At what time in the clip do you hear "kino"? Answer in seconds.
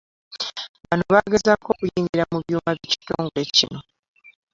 3.55-3.79